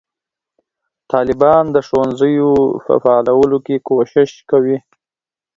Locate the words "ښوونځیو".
1.87-2.51